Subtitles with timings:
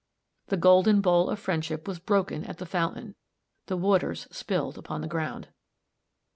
[0.47, 3.13] The golden bowl of friendship was broken at the fountain
[3.67, 5.49] the waters spilled upon the ground.